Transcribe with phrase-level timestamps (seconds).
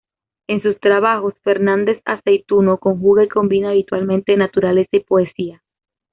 [0.47, 5.61] En sus trabajos, Fernández-Aceytuno conjuga y combina habitualmente naturaleza y poesía.